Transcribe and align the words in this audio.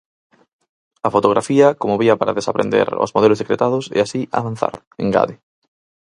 A 1.07 1.09
fotografía 1.15 1.67
como 1.81 1.99
vía 2.01 2.19
para 2.19 2.37
desaprender 2.39 2.87
"os 3.03 3.13
modelos 3.15 3.39
decretados" 3.41 3.85
e 3.95 3.97
así 4.05 4.21
"avanzar", 4.39 4.73
engade. 5.03 5.35